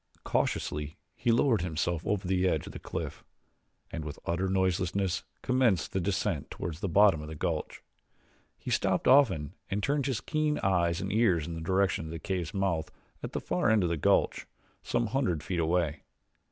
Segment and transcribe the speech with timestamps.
[0.23, 3.23] Cautiously he lowered himself over the edge of the cliff,
[3.91, 7.83] and with utter noiselessness commenced the descent toward the bottom of the gulch.
[8.57, 12.17] He stopped often and turned his keen eyes and ears in the direction of the
[12.17, 12.89] cave's mouth
[13.21, 14.47] at the far end of the gulch,
[14.81, 16.01] some hundred feet away.